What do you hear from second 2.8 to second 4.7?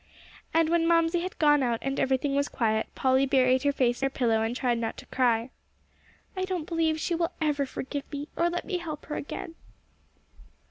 Polly buried her face in her pillow, and